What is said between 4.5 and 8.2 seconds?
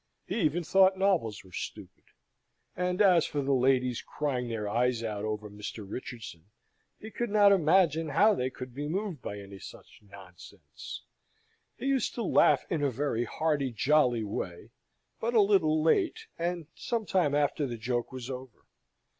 eyes out over Mr. Richardson, he could not imagine